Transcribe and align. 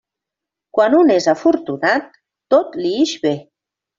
Quan 0.77 0.95
un 0.99 1.11
és 1.15 1.27
afortunat 1.33 2.09
tot 2.55 2.81
li 2.85 2.97
ix 3.05 3.15
bé. 3.29 3.37